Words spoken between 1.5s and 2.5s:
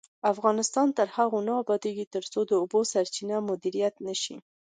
ابادیږي، ترڅو